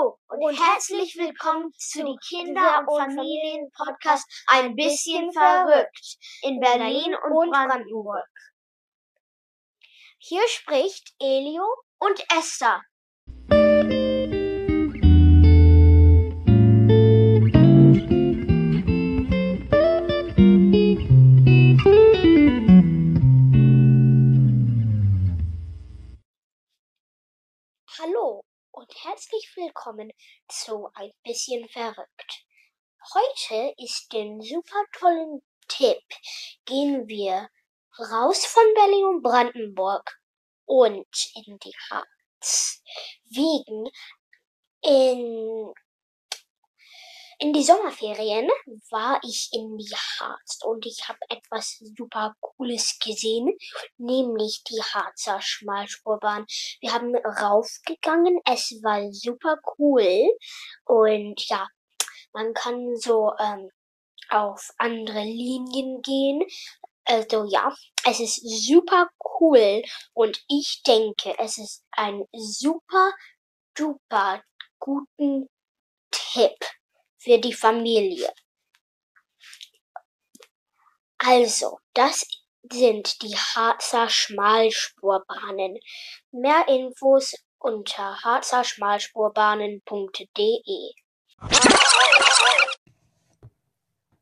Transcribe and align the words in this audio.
Hallo 0.00 0.18
und 0.28 0.58
herzlich 0.58 1.16
willkommen 1.16 1.72
zu 1.76 2.04
die 2.04 2.16
Kinder- 2.28 2.84
und 2.86 3.00
Familienpodcast 3.00 4.44
Ein 4.46 4.74
bisschen 4.74 5.30
verrückt 5.32 6.16
in 6.42 6.58
Berlin 6.58 7.14
und 7.14 7.50
Brandenburg. 7.50 8.28
Hier 10.18 10.46
spricht 10.48 11.12
Elio 11.18 11.64
und 11.98 12.24
Esther. 12.32 12.82
Willkommen 29.80 30.12
zu 30.46 30.90
Ein 30.92 31.10
bisschen 31.24 31.66
verrückt. 31.68 32.44
Heute 33.14 33.74
ist 33.78 34.12
den 34.12 34.42
super 34.42 34.84
tollen 34.92 35.40
Tipp. 35.68 36.02
Gehen 36.66 37.08
wir 37.08 37.48
raus 37.98 38.44
von 38.44 38.62
Berlin 38.74 39.04
und 39.06 39.22
Brandenburg 39.22 40.20
und 40.66 41.06
in 41.46 41.58
die 41.60 41.74
Harz. 41.90 42.82
Wegen 43.24 43.90
in 44.82 45.72
in 47.40 47.54
die 47.54 47.62
Sommerferien 47.62 48.50
war 48.90 49.18
ich 49.24 49.48
in 49.52 49.78
die 49.78 49.94
Harz 49.94 50.58
und 50.62 50.84
ich 50.84 51.08
habe 51.08 51.18
etwas 51.30 51.78
super 51.96 52.34
Cooles 52.40 52.98
gesehen, 53.02 53.56
nämlich 53.96 54.62
die 54.64 54.82
Harzer 54.82 55.40
Schmalspurbahn. 55.40 56.44
Wir 56.80 56.92
haben 56.92 57.16
raufgegangen, 57.16 58.40
es 58.44 58.78
war 58.82 59.10
super 59.12 59.56
cool 59.78 60.30
und 60.84 61.48
ja, 61.48 61.66
man 62.34 62.52
kann 62.52 62.94
so 62.96 63.32
ähm, 63.38 63.70
auf 64.28 64.68
andere 64.76 65.22
Linien 65.22 66.02
gehen. 66.02 66.44
Also 67.06 67.46
ja, 67.48 67.74
es 68.06 68.20
ist 68.20 68.66
super 68.66 69.08
cool 69.40 69.82
und 70.12 70.44
ich 70.46 70.82
denke, 70.86 71.34
es 71.38 71.56
ist 71.56 71.84
ein 71.92 72.22
super 72.32 73.14
duper 73.74 74.42
guten 74.78 75.48
Tipp 76.10 76.79
für 77.20 77.38
die 77.38 77.52
Familie. 77.52 78.28
Also, 81.18 81.78
das 81.92 82.26
sind 82.62 83.20
die 83.22 83.36
Harzer 83.36 84.08
Schmalspurbahnen. 84.08 85.78
Mehr 86.32 86.66
Infos 86.68 87.34
unter 87.58 88.16
harzerschmalspurbahnen.de. 88.22 90.94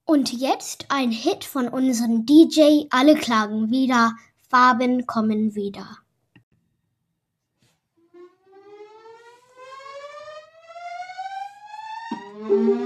Und 0.04 0.32
jetzt 0.32 0.86
ein 0.88 1.12
Hit 1.12 1.44
von 1.44 1.68
unserem 1.68 2.26
DJ 2.26 2.86
Alle 2.90 3.14
klagen 3.14 3.70
wieder, 3.70 4.16
Farben 4.48 5.06
kommen 5.06 5.54
wieder. 5.54 5.98
Ein 12.48 12.78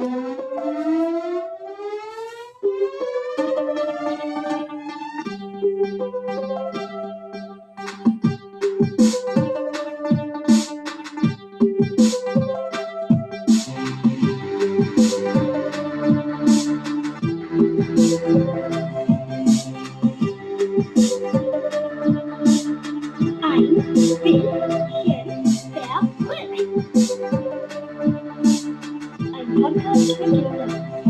Ein 29.83 29.95
Podcast 29.95 30.17
für 30.17 30.25
Kinder 30.25 30.67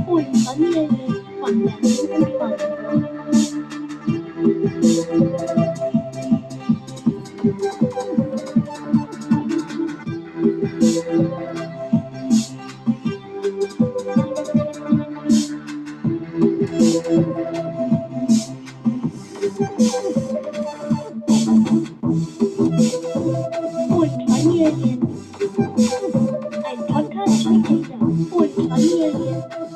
und 0.06 0.37
Familien 0.38 0.88
von 1.41 1.62
Berlin 1.62 2.09
und 2.10 2.38
Brandenburg. 2.38 2.93
Und 23.91 24.31
Familien. 24.31 25.03
Ein 25.43 26.22
Thank 29.50 29.70
you. 29.70 29.72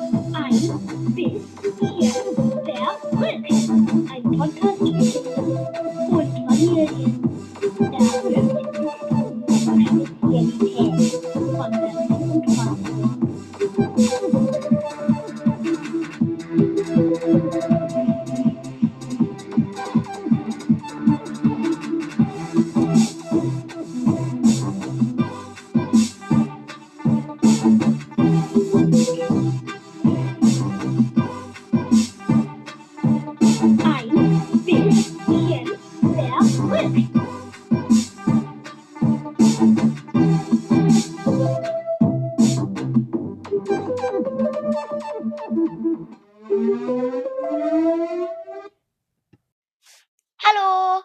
Hallo! 50.41 51.03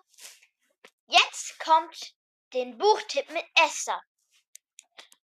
Jetzt 1.08 1.58
kommt 1.58 2.14
den 2.52 2.78
Buchtipp 2.78 3.28
mit 3.30 3.44
Esther. 3.56 4.00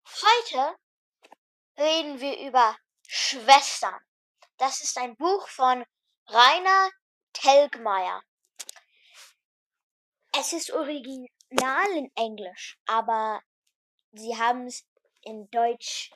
Heute 0.08 0.76
reden 1.78 2.20
wir 2.20 2.40
über 2.40 2.76
Schwestern. 3.08 4.00
Das 4.58 4.82
ist 4.82 4.98
ein 4.98 5.16
Buch 5.16 5.48
von 5.48 5.86
Rainer 6.26 6.90
Telgmeier. 7.34 8.24
Es 10.40 10.54
ist 10.54 10.72
original 10.72 11.92
in 11.96 12.12
Englisch, 12.16 12.80
aber 12.88 13.44
sie 14.12 14.36
haben 14.36 14.66
es 14.66 14.88
in 15.22 15.48
Deutsch 15.52 16.10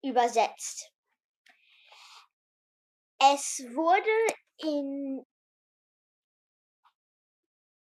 übersetzt. 0.00 0.89
Es 3.22 3.62
wurde 3.74 4.34
in 4.56 5.26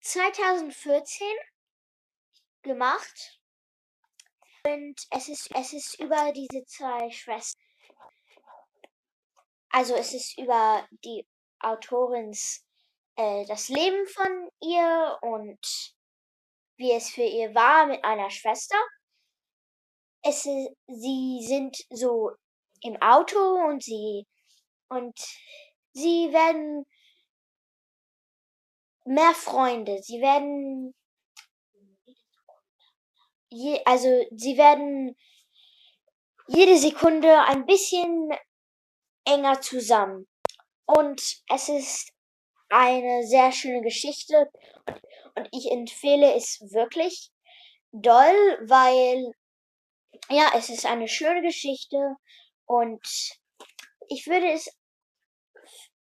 2014 0.00 1.26
gemacht 2.62 3.40
und 4.64 4.94
es 5.10 5.28
ist, 5.28 5.50
es 5.52 5.72
ist 5.72 5.98
über 5.98 6.32
diese 6.32 6.64
zwei 6.66 7.10
Schwestern. 7.10 7.60
Also 9.70 9.96
es 9.96 10.14
ist 10.14 10.38
über 10.38 10.86
die 11.04 11.26
Autorins 11.58 12.64
äh, 13.16 13.44
das 13.46 13.69
Leben 13.69 14.06
von 14.06 14.50
ihr 14.60 15.19
und 15.20 15.96
wie 16.76 16.92
es 16.92 17.10
für 17.10 17.22
ihr 17.22 17.52
war 17.56 17.86
mit 17.86 18.04
einer 18.04 18.31
Schwester. 18.31 18.78
Es, 20.22 20.44
sie 20.44 21.40
sind 21.42 21.76
so 21.90 22.31
im 22.82 23.02
Auto 23.02 23.38
und 23.66 23.82
sie 23.82 24.28
und 24.94 25.19
sie 25.93 26.32
werden 26.32 26.87
mehr 29.05 29.35
Freunde. 29.35 30.02
Sie 30.02 30.20
werden 30.20 30.94
je, 33.50 33.81
also 33.85 34.08
sie 34.31 34.56
werden 34.56 35.17
jede 36.49 36.76
Sekunde 36.76 37.41
ein 37.43 37.67
bisschen 37.67 38.31
enger 39.25 39.61
zusammen. 39.61 40.26
Und 40.87 41.20
es 41.49 41.69
ist 41.69 42.12
eine 42.69 43.26
sehr 43.26 43.52
schöne 43.52 43.82
Geschichte 43.82 44.50
und, 44.87 45.00
und 45.37 45.49
ich 45.52 45.70
empfehle 45.70 46.35
es 46.35 46.61
wirklich 46.73 47.31
doll, 47.93 48.58
weil 48.62 49.32
ja, 50.31 50.50
es 50.56 50.69
ist 50.70 50.87
eine 50.87 51.08
schöne 51.08 51.43
Geschichte 51.43 52.17
und 52.67 53.00
ich 54.08 54.26
würde 54.26 54.50
es 54.52 54.69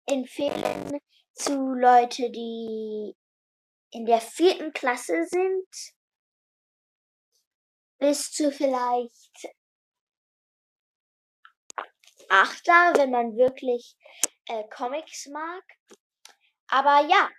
empfehlen 0.06 1.00
zu 1.34 1.54
Leute, 1.74 2.30
die 2.30 3.16
in 3.92 4.06
der 4.06 4.22
vierten 4.22 4.74
Klasse 4.74 5.26
sind, 5.26 5.68
bis 8.00 8.32
zu 8.32 8.52
vielleicht 8.52 9.48
Achter, 12.30 12.94
wenn 12.96 13.12
man 13.12 13.36
wirklich 13.36 13.96
äh, 14.48 14.64
Comics 14.70 15.28
mag. 15.28 15.64
Aber 16.68 17.08
ja, 17.08 17.30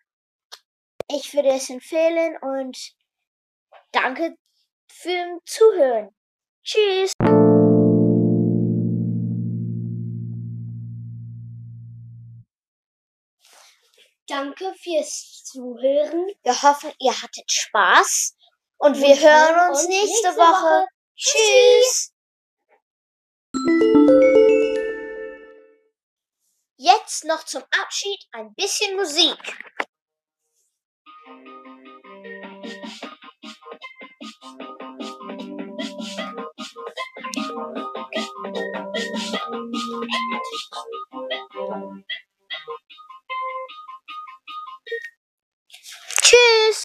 ich 1.11 1.35
würde 1.35 1.49
es 1.49 1.69
empfehlen 1.69 2.37
und 2.41 2.95
danke 3.91 4.37
für 4.89 5.41
Zuhören. 5.45 6.15
Tschüss. 6.63 7.13
Danke 14.27 14.73
fürs 14.83 15.45
Zuhören. 15.45 16.27
Wir 16.43 16.63
hoffen, 16.63 16.93
ihr 16.99 17.13
hattet 17.13 17.51
Spaß. 17.51 18.35
Und 18.79 18.99
wir, 18.99 19.21
hören 19.21 19.71
uns 19.71 19.87
nächste, 19.87 20.29
Woche. 20.37 20.87
Tschüss. 21.17 22.11
Jetzt 26.77 27.25
noch 27.25 27.45
zum 27.45 27.63
Abschied 27.83 28.19
ein 28.33 28.55
bisschen 28.55 28.97
Musik. 28.97 29.39